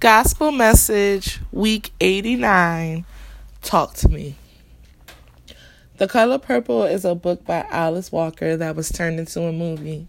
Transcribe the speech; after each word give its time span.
Gospel 0.00 0.50
Message, 0.50 1.40
Week 1.52 1.92
89 2.00 3.04
Talk 3.60 3.92
to 3.96 4.08
Me. 4.08 4.34
The 5.98 6.08
Color 6.08 6.38
Purple 6.38 6.84
is 6.84 7.04
a 7.04 7.14
book 7.14 7.44
by 7.44 7.66
Alice 7.68 8.10
Walker 8.10 8.56
that 8.56 8.76
was 8.76 8.88
turned 8.88 9.20
into 9.20 9.42
a 9.42 9.52
movie. 9.52 10.08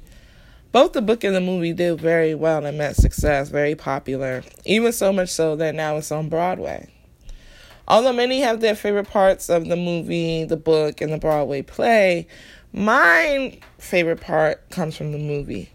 Both 0.72 0.94
the 0.94 1.01
book 1.01 1.26
and 1.26 1.35
the 1.35 1.42
movie 1.42 1.74
did 1.74 1.99
very 1.99 2.33
well 2.33 2.65
and 2.65 2.78
met 2.78 2.96
success, 2.96 3.49
very 3.49 3.76
popular, 3.76 4.44
even 4.63 4.94
so 4.94 5.12
much 5.12 5.28
so 5.28 5.58
that 5.58 5.76
now 5.76 5.97
it's 5.97 6.10
on 6.10 6.29
Broadway. 6.29 6.87
Although 7.85 8.13
many 8.13 8.39
have 8.39 8.62
their 8.62 8.76
favorite 8.76 9.10
parts 9.10 9.49
of 9.49 9.67
the 9.67 9.76
movie, 9.76 10.46
the 10.46 10.55
book, 10.55 11.01
and 11.01 11.12
the 11.12 11.17
Broadway 11.17 11.63
play, 11.63 12.28
my 12.71 13.60
favorite 13.78 14.21
part 14.21 14.69
comes 14.69 14.96
from 14.96 15.12
the 15.12 15.19
movie. 15.19 15.69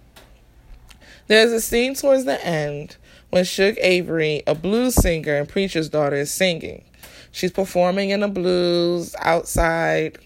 There's 1.26 1.52
a 1.52 1.60
scene 1.60 1.94
towards 1.94 2.24
the 2.24 2.42
end 2.42 2.96
when 3.36 3.44
Shug 3.44 3.74
Avery, 3.82 4.42
a 4.46 4.54
blues 4.54 4.94
singer 4.94 5.36
and 5.36 5.46
preacher's 5.46 5.90
daughter, 5.90 6.16
is 6.16 6.30
singing. 6.30 6.82
She's 7.30 7.52
performing 7.52 8.08
in 8.08 8.22
a 8.22 8.28
blues 8.28 9.14
outside 9.18 10.16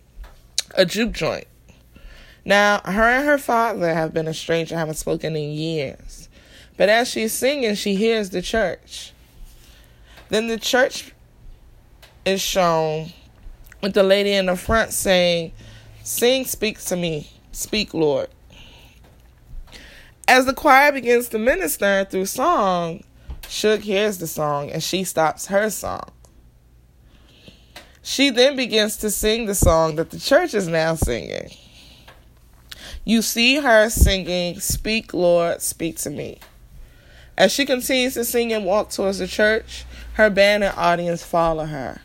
a 0.76 0.86
juke 0.86 1.10
joint. 1.10 1.48
Now, 2.44 2.80
her 2.84 3.02
and 3.02 3.26
her 3.26 3.36
father 3.36 3.92
have 3.92 4.14
been 4.14 4.28
estranged 4.28 4.70
and 4.70 4.78
haven't 4.78 4.94
spoken 4.94 5.34
in 5.34 5.50
years. 5.50 6.28
But 6.76 6.88
as 6.88 7.08
she's 7.08 7.32
singing, 7.32 7.74
she 7.74 7.96
hears 7.96 8.30
the 8.30 8.42
church. 8.42 9.12
Then 10.28 10.46
the 10.46 10.56
church 10.56 11.12
is 12.24 12.40
shown 12.40 13.08
with 13.82 13.94
the 13.94 14.04
lady 14.04 14.34
in 14.34 14.46
the 14.46 14.54
front 14.54 14.92
saying, 14.92 15.50
Sing, 16.04 16.44
speak 16.44 16.78
to 16.82 16.94
me, 16.94 17.28
speak, 17.50 17.92
Lord. 17.92 18.28
As 20.30 20.46
the 20.46 20.54
choir 20.54 20.92
begins 20.92 21.28
to 21.30 21.40
minister 21.40 22.06
through 22.08 22.26
song, 22.26 23.02
Shug 23.48 23.80
hears 23.80 24.18
the 24.18 24.28
song 24.28 24.70
and 24.70 24.80
she 24.80 25.02
stops 25.02 25.46
her 25.46 25.68
song. 25.70 26.08
She 28.00 28.30
then 28.30 28.54
begins 28.54 28.96
to 28.98 29.10
sing 29.10 29.46
the 29.46 29.56
song 29.56 29.96
that 29.96 30.10
the 30.10 30.20
church 30.20 30.54
is 30.54 30.68
now 30.68 30.94
singing. 30.94 31.50
You 33.04 33.22
see 33.22 33.56
her 33.56 33.90
singing, 33.90 34.60
Speak, 34.60 35.12
Lord, 35.12 35.62
speak 35.62 35.96
to 35.96 36.10
me. 36.10 36.38
As 37.36 37.50
she 37.50 37.66
continues 37.66 38.14
to 38.14 38.24
sing 38.24 38.52
and 38.52 38.64
walk 38.64 38.90
towards 38.90 39.18
the 39.18 39.26
church, 39.26 39.84
her 40.12 40.30
band 40.30 40.62
and 40.62 40.78
audience 40.78 41.24
follow 41.24 41.66
her. 41.66 42.02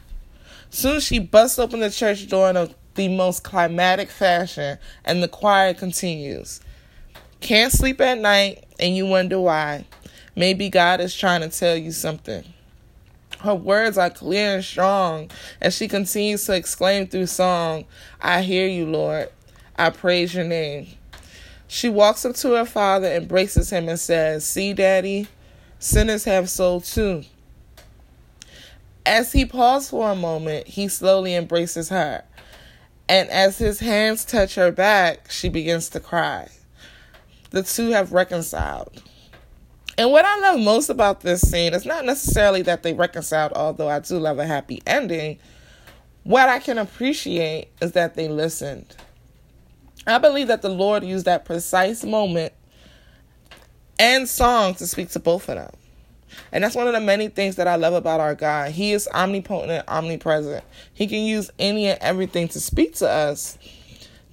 Soon 0.72 1.00
she 1.00 1.20
busts 1.20 1.60
open 1.60 1.80
the 1.80 1.92
church 1.92 2.28
door 2.28 2.50
in 2.50 2.58
a, 2.58 2.70
the 2.96 3.08
most 3.08 3.44
climatic 3.44 4.10
fashion, 4.10 4.80
and 5.04 5.22
the 5.22 5.28
choir 5.28 5.76
continues. 5.76 6.60
Can't 7.42 7.72
sleep 7.72 8.02
at 8.02 8.20
night, 8.20 8.64
and 8.80 8.96
you 8.96 9.06
wonder 9.06 9.40
why. 9.40 9.86
Maybe 10.36 10.70
God 10.70 11.00
is 11.00 11.16
trying 11.16 11.42
to 11.42 11.50
tell 11.50 11.76
you 11.76 11.92
something. 11.92 12.44
Her 13.40 13.56
words 13.56 13.98
are 13.98 14.10
clear 14.10 14.56
and 14.56 14.64
strong 14.64 15.30
as 15.62 15.76
she 15.76 15.88
continues 15.88 16.46
to 16.46 16.56
exclaim 16.56 17.08
through 17.08 17.28
song, 17.28 17.86
I 18.20 18.42
hear 18.42 18.68
you, 18.68 18.86
Lord. 18.86 19.30
I 19.78 19.92
praise 19.92 20.34
your 20.34 20.46
name. 20.46 20.88
She 21.68 21.90
walks 21.90 22.26
up 22.26 22.36
to 22.38 22.54
her 22.54 22.66
father, 22.66 23.08
embraces 23.08 23.70
him, 23.70 23.90
and 23.90 24.00
says, 24.00 24.46
See, 24.46 24.74
Daddy, 24.74 25.28
sinners 25.80 26.24
have 26.26 26.50
soul 26.50 26.82
too. 26.82 27.24
As 29.06 29.34
he 29.34 29.46
paused 29.46 29.92
for 29.92 30.12
a 30.12 30.16
moment, 30.16 30.68
he 30.68 30.88
slowly 30.88 31.36
embraces 31.36 31.90
her. 31.90 32.24
And 33.08 33.30
as 33.30 33.60
his 33.60 33.80
hands 33.80 34.26
touch 34.26 34.56
her 34.56 34.72
back, 34.72 35.30
she 35.30 35.50
begins 35.50 35.90
to 35.90 36.00
cry. 36.00 36.50
The 37.56 37.64
two 37.64 37.92
have 37.92 38.12
reconciled. 38.12 39.02
And 39.98 40.12
what 40.12 40.26
I 40.26 40.42
love 40.42 40.60
most 40.60 40.90
about 40.90 41.22
this 41.22 41.40
scene 41.40 41.74
is 41.74 41.86
not 41.86 42.04
necessarily 42.04 42.62
that 42.64 42.84
they 42.84 42.94
reconciled, 42.94 43.54
although 43.54 43.88
I 43.88 44.02
do 44.02 44.20
love 44.20 44.40
a 44.40 44.46
happy 44.46 44.84
ending. 44.86 45.40
What 46.24 46.50
I 46.50 46.60
can 46.60 46.78
appreciate 46.78 47.70
is 47.82 47.94
that 47.94 48.16
they 48.16 48.28
listened. 48.28 48.98
I 50.06 50.18
believe 50.18 50.50
that 50.50 50.64
the 50.64 50.70
Lord 50.70 51.06
used 51.06 51.24
that 51.28 51.46
precise 51.46 52.04
moment 52.04 52.52
and 53.98 54.28
song 54.28 54.76
to 54.76 54.86
speak 54.86 55.12
to 55.12 55.20
both 55.20 55.48
of 55.48 55.56
them. 55.56 55.72
And 56.52 56.62
that's 56.62 56.76
one 56.76 56.88
of 56.88 56.94
the 56.94 57.00
many 57.00 57.30
things 57.30 57.56
that 57.56 57.70
I 57.70 57.78
love 57.78 57.94
about 57.94 58.20
our 58.20 58.36
God. 58.36 58.72
He 58.72 58.92
is 58.92 59.08
omnipotent, 59.14 59.86
omnipresent. 59.88 60.66
He 60.94 61.08
can 61.08 61.20
use 61.20 61.50
any 61.58 61.88
and 61.88 62.00
everything 62.02 62.50
to 62.50 62.60
speak 62.60 62.96
to 62.96 63.10
us. 63.10 63.58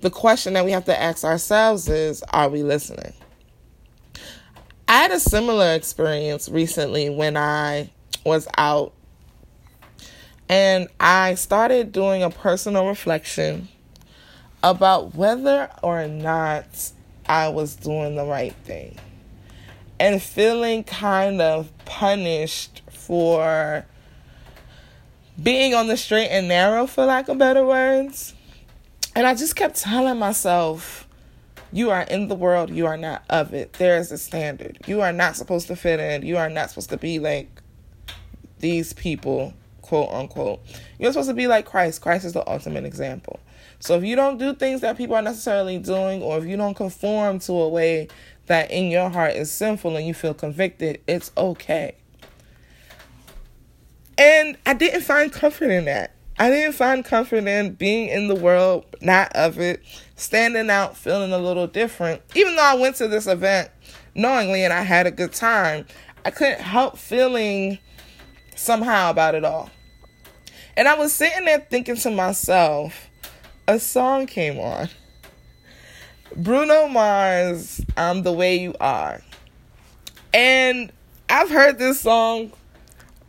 The 0.02 0.10
question 0.10 0.54
that 0.54 0.64
we 0.64 0.72
have 0.72 0.84
to 0.86 1.00
ask 1.00 1.22
ourselves 1.22 1.88
is 1.88 2.24
are 2.32 2.48
we 2.48 2.64
listening? 2.64 3.12
I 4.88 4.94
had 4.94 5.12
a 5.12 5.20
similar 5.20 5.74
experience 5.74 6.48
recently 6.48 7.08
when 7.08 7.36
I 7.36 7.92
was 8.24 8.48
out 8.58 8.92
and 10.48 10.88
I 10.98 11.36
started 11.36 11.92
doing 11.92 12.24
a 12.24 12.30
personal 12.30 12.88
reflection 12.88 13.68
about 14.64 15.14
whether 15.14 15.70
or 15.84 16.08
not 16.08 16.90
I 17.26 17.48
was 17.50 17.76
doing 17.76 18.16
the 18.16 18.24
right 18.24 18.56
thing 18.64 18.98
and 20.00 20.20
feeling 20.20 20.82
kind 20.82 21.40
of 21.40 21.70
punished 21.84 22.82
for 22.90 23.86
being 25.40 25.74
on 25.74 25.86
the 25.86 25.96
straight 25.96 26.28
and 26.28 26.48
narrow, 26.48 26.88
for 26.88 27.04
lack 27.04 27.28
of 27.28 27.38
better 27.38 27.64
words. 27.64 28.34
And 29.14 29.26
I 29.26 29.34
just 29.34 29.56
kept 29.56 29.76
telling 29.76 30.18
myself, 30.18 31.06
you 31.72 31.90
are 31.90 32.02
in 32.02 32.28
the 32.28 32.34
world, 32.34 32.70
you 32.70 32.86
are 32.86 32.96
not 32.96 33.24
of 33.30 33.52
it. 33.54 33.74
There 33.74 33.98
is 33.98 34.12
a 34.12 34.18
standard. 34.18 34.78
You 34.86 35.00
are 35.00 35.12
not 35.12 35.36
supposed 35.36 35.66
to 35.68 35.76
fit 35.76 36.00
in. 36.00 36.24
You 36.24 36.36
are 36.36 36.48
not 36.48 36.70
supposed 36.70 36.90
to 36.90 36.96
be 36.96 37.18
like 37.18 37.48
these 38.58 38.92
people, 38.92 39.54
quote 39.80 40.10
unquote. 40.10 40.60
You're 40.98 41.12
supposed 41.12 41.30
to 41.30 41.34
be 41.34 41.46
like 41.46 41.66
Christ. 41.66 42.00
Christ 42.00 42.24
is 42.24 42.32
the 42.32 42.48
ultimate 42.48 42.84
example. 42.84 43.40
So 43.80 43.96
if 43.96 44.04
you 44.04 44.16
don't 44.16 44.38
do 44.38 44.54
things 44.54 44.80
that 44.82 44.96
people 44.96 45.16
are 45.16 45.22
necessarily 45.22 45.78
doing, 45.78 46.22
or 46.22 46.38
if 46.38 46.44
you 46.44 46.56
don't 46.56 46.74
conform 46.74 47.38
to 47.40 47.52
a 47.52 47.68
way 47.68 48.08
that 48.46 48.70
in 48.70 48.90
your 48.90 49.10
heart 49.10 49.34
is 49.34 49.50
sinful 49.50 49.96
and 49.96 50.06
you 50.06 50.14
feel 50.14 50.34
convicted, 50.34 51.00
it's 51.06 51.32
okay. 51.36 51.96
And 54.16 54.56
I 54.64 54.74
didn't 54.74 55.00
find 55.00 55.32
comfort 55.32 55.70
in 55.70 55.86
that. 55.86 56.12
I 56.42 56.50
didn't 56.50 56.72
find 56.72 57.04
comfort 57.04 57.46
in 57.46 57.74
being 57.74 58.08
in 58.08 58.26
the 58.26 58.34
world, 58.34 58.84
not 59.00 59.30
of 59.36 59.60
it, 59.60 59.80
standing 60.16 60.70
out, 60.70 60.96
feeling 60.96 61.32
a 61.32 61.38
little 61.38 61.68
different. 61.68 62.20
Even 62.34 62.56
though 62.56 62.64
I 62.64 62.74
went 62.74 62.96
to 62.96 63.06
this 63.06 63.28
event 63.28 63.70
knowingly 64.16 64.64
and 64.64 64.72
I 64.72 64.82
had 64.82 65.06
a 65.06 65.12
good 65.12 65.32
time, 65.32 65.86
I 66.24 66.32
couldn't 66.32 66.58
help 66.58 66.98
feeling 66.98 67.78
somehow 68.56 69.08
about 69.08 69.36
it 69.36 69.44
all. 69.44 69.70
And 70.76 70.88
I 70.88 70.94
was 70.94 71.12
sitting 71.12 71.44
there 71.44 71.60
thinking 71.60 71.94
to 71.98 72.10
myself, 72.10 73.08
a 73.68 73.78
song 73.78 74.26
came 74.26 74.58
on. 74.58 74.88
Bruno 76.34 76.88
Mars, 76.88 77.80
I'm 77.96 78.24
the 78.24 78.32
way 78.32 78.58
you 78.58 78.74
are. 78.80 79.22
And 80.34 80.90
I've 81.28 81.50
heard 81.50 81.78
this 81.78 82.00
song 82.00 82.50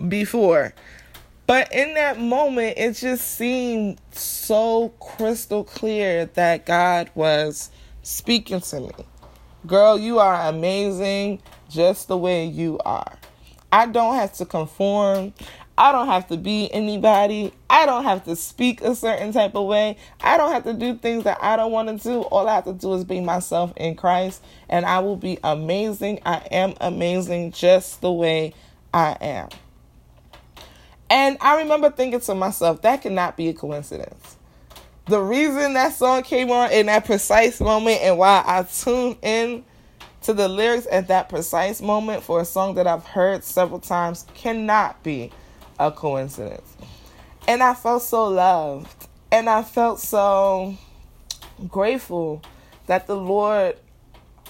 before. 0.07 0.73
But 1.45 1.73
in 1.73 1.93
that 1.95 2.19
moment, 2.19 2.77
it 2.77 2.93
just 2.93 3.35
seemed 3.35 3.99
so 4.11 4.89
crystal 4.99 5.63
clear 5.63 6.25
that 6.27 6.65
God 6.65 7.09
was 7.15 7.69
speaking 8.01 8.61
to 8.61 8.79
me. 8.79 8.91
Girl, 9.67 9.97
you 9.97 10.19
are 10.19 10.47
amazing 10.47 11.41
just 11.69 12.07
the 12.07 12.17
way 12.17 12.45
you 12.45 12.79
are. 12.85 13.17
I 13.71 13.87
don't 13.87 14.15
have 14.15 14.33
to 14.33 14.45
conform. 14.45 15.33
I 15.77 15.91
don't 15.91 16.07
have 16.07 16.27
to 16.27 16.37
be 16.37 16.71
anybody. 16.71 17.51
I 17.69 17.85
don't 17.87 18.03
have 18.03 18.23
to 18.25 18.35
speak 18.35 18.81
a 18.81 18.95
certain 18.95 19.33
type 19.33 19.55
of 19.55 19.65
way. 19.65 19.97
I 20.21 20.37
don't 20.37 20.51
have 20.51 20.63
to 20.65 20.73
do 20.73 20.95
things 20.95 21.23
that 21.23 21.39
I 21.41 21.55
don't 21.55 21.71
want 21.71 21.89
to 21.89 21.97
do. 21.97 22.21
All 22.21 22.47
I 22.47 22.55
have 22.55 22.65
to 22.65 22.73
do 22.73 22.93
is 22.93 23.03
be 23.03 23.19
myself 23.19 23.73
in 23.75 23.95
Christ, 23.95 24.43
and 24.69 24.85
I 24.85 24.99
will 24.99 25.15
be 25.15 25.39
amazing. 25.43 26.19
I 26.25 26.45
am 26.51 26.75
amazing 26.79 27.51
just 27.51 28.01
the 28.01 28.11
way 28.11 28.53
I 28.93 29.17
am. 29.19 29.49
And 31.13 31.37
I 31.41 31.57
remember 31.57 31.91
thinking 31.91 32.21
to 32.21 32.33
myself, 32.33 32.81
that 32.81 33.03
cannot 33.03 33.37
be 33.37 33.47
a 33.47 33.53
coincidence. 33.53 34.35
The 35.05 35.21
reason 35.21 35.75
that 35.75 35.93
song 35.93 36.23
came 36.23 36.49
on 36.49 36.71
in 36.71 36.87
that 36.87 37.05
precise 37.05 37.61
moment 37.61 38.01
and 38.01 38.17
why 38.17 38.41
I 38.43 38.63
tuned 38.63 39.17
in 39.21 39.63
to 40.23 40.33
the 40.33 40.47
lyrics 40.47 40.87
at 40.91 41.09
that 41.09 41.29
precise 41.29 41.83
moment 41.83 42.23
for 42.23 42.41
a 42.41 42.45
song 42.45 42.73
that 42.75 42.87
I've 42.87 43.05
heard 43.05 43.43
several 43.43 43.79
times 43.79 44.25
cannot 44.33 45.03
be 45.03 45.31
a 45.77 45.91
coincidence. 45.91 46.75
And 47.47 47.61
I 47.61 47.75
felt 47.75 48.01
so 48.01 48.29
loved. 48.29 49.07
And 49.31 49.47
I 49.47 49.61
felt 49.61 49.99
so 49.99 50.75
grateful 51.67 52.41
that 52.87 53.05
the 53.05 53.15
Lord 53.15 53.77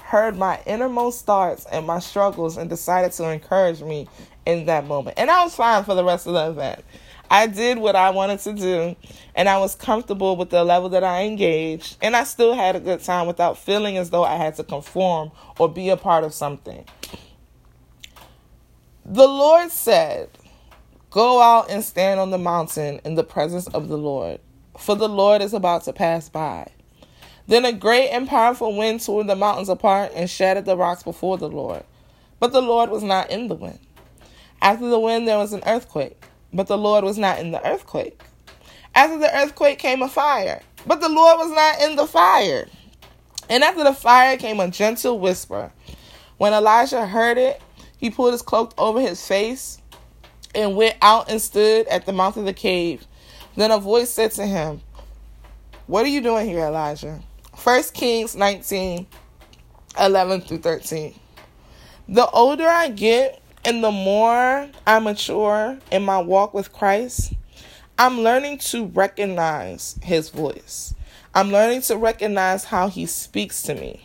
heard 0.02 0.38
my 0.38 0.62
innermost 0.66 1.26
thoughts 1.26 1.66
and 1.66 1.86
my 1.86 2.00
struggles 2.00 2.56
and 2.56 2.70
decided 2.70 3.12
to 3.14 3.30
encourage 3.30 3.82
me 3.82 4.08
in 4.46 4.66
that 4.66 4.86
moment. 4.86 5.18
And 5.18 5.30
I 5.30 5.44
was 5.44 5.56
fine 5.56 5.84
for 5.84 5.96
the 5.96 6.04
rest 6.04 6.28
of 6.28 6.34
the 6.34 6.50
event. 6.50 6.84
I 7.30 7.48
did 7.48 7.80
what 7.80 7.96
I 7.96 8.12
wanted 8.12 8.40
to 8.40 8.54
do, 8.54 8.96
and 9.36 9.50
I 9.50 9.58
was 9.58 9.74
comfortable 9.74 10.36
with 10.36 10.52
the 10.52 10.64
level 10.64 10.90
that 10.90 11.04
I 11.04 11.24
engaged, 11.24 11.98
and 12.02 12.16
I 12.16 12.26
still 12.26 12.54
had 12.54 12.76
a 12.76 12.80
good 12.80 13.02
time 13.02 13.26
without 13.26 13.58
feeling 13.58 13.98
as 13.98 14.12
though 14.12 14.24
I 14.24 14.36
had 14.36 14.56
to 14.58 14.64
conform 14.64 15.32
or 15.58 15.68
be 15.68 15.90
a 15.90 15.98
part 15.98 16.24
of 16.24 16.34
something. 16.34 16.86
The 19.06 19.28
Lord 19.28 19.72
said, 19.72 20.30
Go 21.10 21.42
out 21.42 21.70
and 21.70 21.84
stand 21.84 22.20
on 22.20 22.32
the 22.32 22.38
mountain 22.38 23.00
in 23.04 23.16
the 23.16 23.24
presence 23.24 23.68
of 23.68 23.88
the 23.88 23.98
Lord, 23.98 24.40
for 24.78 24.96
the 24.96 25.10
Lord 25.10 25.42
is 25.42 25.54
about 25.54 25.84
to 25.84 25.94
pass 25.94 26.30
by. 26.30 26.68
Then 27.48 27.66
a 27.66 27.74
great 27.74 28.10
and 28.10 28.28
powerful 28.28 28.76
wind 28.76 29.02
tore 29.02 29.24
the 29.24 29.36
mountains 29.36 29.70
apart 29.70 30.12
and 30.16 30.30
shattered 30.30 30.66
the 30.66 30.78
rocks 30.78 31.04
before 31.04 31.38
the 31.38 31.50
Lord. 31.50 31.84
But 32.40 32.52
the 32.52 32.62
Lord 32.62 32.90
was 32.90 33.04
not 33.04 33.30
in 33.30 33.48
the 33.48 33.56
wind. 33.56 33.80
After 34.64 34.88
the 34.88 35.00
wind, 35.00 35.28
there 35.28 35.38
was 35.38 35.52
an 35.52 35.62
earthquake, 35.68 36.24
but 36.54 36.68
the 36.68 36.78
Lord 36.78 37.04
was 37.04 37.18
not 37.18 37.38
in 37.38 37.52
the 37.52 37.62
earthquake. 37.68 38.22
After 38.96 39.20
the 39.20 39.36
earthquake 39.38 39.78
came 39.78 40.02
a 40.02 40.08
fire, 40.08 40.62
but 40.88 41.02
the 41.02 41.10
Lord 41.10 41.38
was 41.38 41.52
not 41.52 41.82
in 41.82 41.98
the 41.98 42.08
fire. 42.08 42.70
And 43.50 43.62
after 43.62 43.84
the 43.84 43.94
fire 43.94 44.38
came 44.38 44.62
a 44.62 44.70
gentle 44.70 45.20
whisper. 45.20 45.70
When 46.38 46.54
Elijah 46.54 47.06
heard 47.06 47.38
it, 47.38 47.62
he 47.98 48.10
pulled 48.10 48.32
his 48.32 48.42
cloak 48.42 48.74
over 48.78 49.02
his 49.02 49.28
face 49.28 49.82
and 50.56 50.78
went 50.78 50.96
out 51.02 51.30
and 51.30 51.42
stood 51.42 51.86
at 51.88 52.06
the 52.06 52.14
mouth 52.14 52.38
of 52.38 52.46
the 52.46 52.54
cave. 52.54 53.06
Then 53.58 53.70
a 53.70 53.80
voice 53.80 54.12
said 54.12 54.32
to 54.32 54.46
him, 54.46 54.80
What 55.88 56.06
are 56.06 56.10
you 56.10 56.22
doing 56.22 56.48
here, 56.48 56.62
Elijah? 56.62 57.20
1 57.62 57.84
Kings 57.94 58.34
19 58.34 59.08
11 60.00 60.42
through 60.42 60.60
13. 60.60 61.20
The 62.08 62.30
older 62.30 62.68
I 62.68 62.88
get 62.90 63.43
and 63.66 63.84
the 63.84 63.92
more 63.92 64.70
I 64.86 65.00
mature 65.00 65.78
in 65.92 66.04
my 66.04 66.20
walk 66.20 66.54
with 66.54 66.74
Christ, 66.74 67.34
I'm 67.98 68.22
learning 68.22 68.58
to 68.60 68.86
recognize 68.88 69.98
his 70.02 70.30
voice. 70.30 70.94
I'm 71.34 71.52
learning 71.52 71.82
to 71.84 71.98
recognize 71.98 72.66
how 72.66 72.90
he 72.90 73.06
speaks 73.06 73.64
to 73.64 73.76
me. 73.76 74.02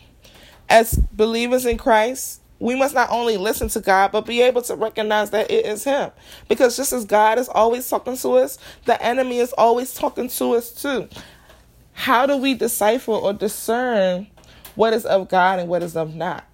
As 0.69 0.95
believers 1.11 1.65
in 1.65 1.77
Christ, 1.77 2.41
we 2.59 2.75
must 2.75 2.93
not 2.93 3.09
only 3.09 3.37
listen 3.37 3.69
to 3.69 3.79
God, 3.79 4.11
but 4.11 4.25
be 4.25 4.41
able 4.41 4.61
to 4.63 4.75
recognize 4.75 5.29
that 5.31 5.49
it 5.49 5.65
is 5.65 5.85
Him. 5.85 6.11
Because 6.47 6.75
just 6.75 6.91
as 6.91 7.05
God 7.05 7.39
is 7.39 7.47
always 7.47 7.87
talking 7.89 8.17
to 8.17 8.31
us, 8.33 8.57
the 8.85 9.01
enemy 9.01 9.39
is 9.39 9.53
always 9.53 9.93
talking 9.93 10.27
to 10.27 10.55
us 10.55 10.71
too. 10.71 11.07
How 11.93 12.25
do 12.25 12.37
we 12.37 12.53
decipher 12.53 13.11
or 13.11 13.33
discern 13.33 14.27
what 14.75 14.93
is 14.93 15.05
of 15.05 15.29
God 15.29 15.59
and 15.59 15.69
what 15.69 15.83
is 15.83 15.95
of 15.95 16.15
not? 16.15 16.48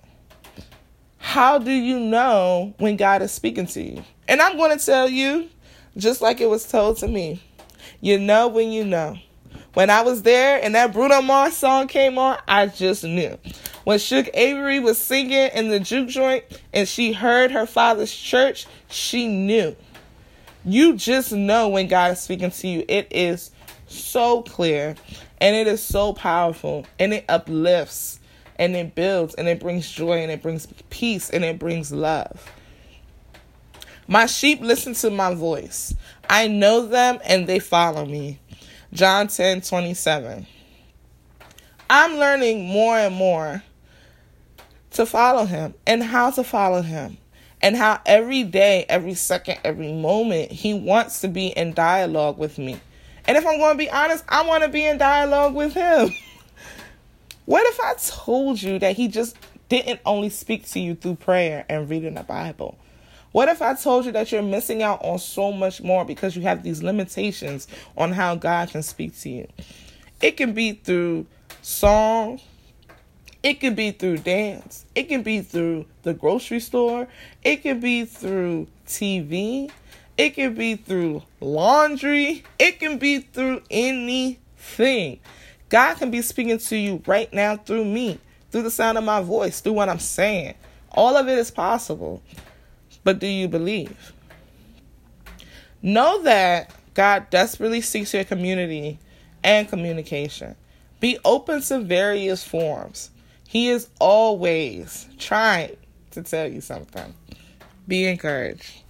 How 1.25 1.57
do 1.57 1.71
you 1.71 1.99
know 1.99 2.75
when 2.77 2.97
God 2.97 3.23
is 3.23 3.31
speaking 3.31 3.65
to 3.65 3.81
you? 3.81 4.03
And 4.27 4.41
I'm 4.41 4.57
going 4.57 4.77
to 4.77 4.85
tell 4.85 5.09
you, 5.09 5.49
just 5.97 6.21
like 6.21 6.39
it 6.39 6.49
was 6.49 6.65
told 6.65 6.97
to 6.97 7.07
me, 7.07 7.41
you 7.99 8.19
know 8.19 8.47
when 8.47 8.71
you 8.71 8.85
know. 8.85 9.17
When 9.73 9.89
I 9.89 10.03
was 10.03 10.21
there 10.21 10.63
and 10.63 10.75
that 10.75 10.93
Bruno 10.93 11.23
Mars 11.23 11.57
song 11.57 11.87
came 11.87 12.19
on, 12.19 12.37
I 12.47 12.67
just 12.67 13.03
knew. 13.03 13.37
When 13.85 13.97
Shug 13.97 14.29
Avery 14.35 14.79
was 14.79 14.99
singing 14.99 15.49
in 15.53 15.69
the 15.69 15.79
juke 15.79 16.09
joint 16.09 16.45
and 16.71 16.87
she 16.87 17.11
heard 17.11 17.51
her 17.51 17.65
father's 17.65 18.15
church, 18.15 18.67
she 18.87 19.27
knew. 19.27 19.75
You 20.63 20.95
just 20.95 21.33
know 21.33 21.67
when 21.69 21.87
God 21.87 22.11
is 22.13 22.21
speaking 22.21 22.51
to 22.51 22.67
you. 22.67 22.85
It 22.87 23.07
is 23.09 23.49
so 23.87 24.43
clear 24.43 24.95
and 25.41 25.55
it 25.55 25.65
is 25.67 25.81
so 25.81 26.13
powerful 26.13 26.85
and 26.99 27.13
it 27.13 27.25
uplifts 27.27 28.19
and 28.57 28.75
it 28.75 28.95
builds 28.95 29.35
and 29.35 29.47
it 29.47 29.59
brings 29.59 29.89
joy 29.89 30.19
and 30.19 30.31
it 30.31 30.41
brings 30.41 30.67
peace 30.89 31.29
and 31.29 31.43
it 31.43 31.59
brings 31.59 31.91
love. 31.91 32.51
My 34.07 34.27
sheep 34.27 34.61
listen 34.61 34.93
to 34.95 35.09
my 35.09 35.33
voice. 35.33 35.93
I 36.29 36.47
know 36.47 36.85
them 36.85 37.19
and 37.25 37.47
they 37.47 37.59
follow 37.59 38.05
me. 38.05 38.39
John 38.93 39.27
10 39.27 39.61
27. 39.61 40.45
I'm 41.89 42.15
learning 42.17 42.65
more 42.65 42.97
and 42.97 43.15
more 43.15 43.63
to 44.91 45.05
follow 45.05 45.45
him 45.45 45.73
and 45.85 46.01
how 46.01 46.31
to 46.31 46.43
follow 46.43 46.81
him 46.81 47.17
and 47.61 47.75
how 47.75 47.99
every 48.05 48.43
day, 48.43 48.85
every 48.87 49.13
second, 49.13 49.59
every 49.63 49.91
moment, 49.91 50.51
he 50.51 50.73
wants 50.73 51.21
to 51.21 51.27
be 51.27 51.47
in 51.47 51.73
dialogue 51.73 52.37
with 52.37 52.57
me. 52.57 52.79
And 53.27 53.37
if 53.37 53.45
I'm 53.45 53.57
going 53.57 53.73
to 53.73 53.77
be 53.77 53.89
honest, 53.89 54.23
I 54.29 54.45
want 54.45 54.63
to 54.63 54.69
be 54.69 54.85
in 54.85 54.97
dialogue 54.97 55.55
with 55.55 55.73
him. 55.73 56.09
what 57.45 57.65
if 57.67 57.79
I 57.79 57.93
told 57.97 58.61
you 58.61 58.79
that 58.79 58.95
he 58.95 59.07
just 59.07 59.35
didn't 59.69 59.99
only 60.05 60.29
speak 60.29 60.67
to 60.69 60.79
you 60.79 60.95
through 60.95 61.15
prayer 61.15 61.65
and 61.69 61.89
reading 61.89 62.15
the 62.15 62.23
Bible? 62.23 62.77
What 63.31 63.49
if 63.49 63.61
I 63.61 63.75
told 63.75 64.05
you 64.05 64.11
that 64.13 64.31
you're 64.31 64.41
missing 64.41 64.81
out 64.81 65.03
on 65.03 65.19
so 65.19 65.51
much 65.51 65.81
more 65.81 66.05
because 66.05 66.35
you 66.35 66.41
have 66.43 66.63
these 66.63 66.81
limitations 66.81 67.67
on 67.97 68.13
how 68.13 68.35
God 68.35 68.69
can 68.69 68.81
speak 68.81 69.19
to 69.19 69.29
you? 69.29 69.47
It 70.21 70.37
can 70.37 70.53
be 70.53 70.71
through 70.71 71.25
song, 71.61 72.39
it 73.43 73.59
can 73.59 73.75
be 73.75 73.91
through 73.91 74.19
dance, 74.19 74.85
it 74.95 75.03
can 75.09 75.21
be 75.21 75.41
through 75.41 75.85
the 76.03 76.13
grocery 76.13 76.59
store, 76.59 77.07
it 77.43 77.57
can 77.57 77.79
be 77.79 78.05
through 78.05 78.67
TV, 78.87 79.69
it 80.17 80.29
can 80.31 80.55
be 80.55 80.77
through 80.77 81.21
laundry, 81.41 82.43
it 82.57 82.79
can 82.79 82.97
be 82.97 83.19
through 83.19 83.61
anything. 83.69 85.19
God 85.75 85.97
can 85.97 86.09
be 86.09 86.21
speaking 86.21 86.57
to 86.57 86.77
you 86.77 87.03
right 87.05 87.33
now 87.33 87.57
through 87.57 87.83
me, 87.83 88.17
through 88.49 88.61
the 88.61 88.71
sound 88.71 88.97
of 88.97 89.03
my 89.03 89.21
voice, 89.21 89.59
through 89.59 89.73
what 89.73 89.89
I'm 89.89 89.99
saying. 89.99 90.53
All 90.89 91.17
of 91.17 91.27
it 91.27 91.37
is 91.37 91.51
possible. 91.51 92.23
But 93.03 93.19
do 93.19 93.27
you 93.27 93.49
believe? 93.49 94.13
Know 95.81 96.23
that 96.23 96.71
God 96.93 97.29
desperately 97.29 97.81
seeks 97.81 98.13
your 98.13 98.23
community 98.23 98.99
and 99.43 99.67
communication. 99.67 100.55
Be 101.01 101.19
open 101.25 101.61
to 101.63 101.81
various 101.81 102.41
forms. 102.41 103.11
He 103.45 103.67
is 103.67 103.89
always 103.99 105.09
trying 105.19 105.75
to 106.11 106.23
tell 106.23 106.47
you 106.47 106.61
something. 106.61 107.13
Be 107.85 108.05
encouraged. 108.05 108.84